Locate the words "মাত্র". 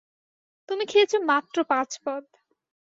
1.29-1.57